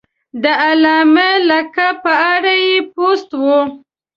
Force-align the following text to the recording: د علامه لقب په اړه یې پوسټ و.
د 0.43 0.45
علامه 0.65 1.29
لقب 1.49 1.93
په 2.03 2.13
اړه 2.33 2.53
یې 2.67 2.77
پوسټ 2.93 3.29
و. 3.43 3.45